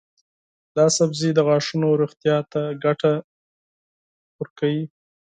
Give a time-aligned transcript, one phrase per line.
[0.75, 3.13] دا سبزی د غاښونو روغتیا ته ګټه
[4.39, 4.77] لري.